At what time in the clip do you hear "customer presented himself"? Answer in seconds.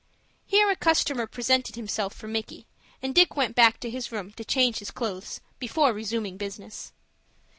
0.75-2.15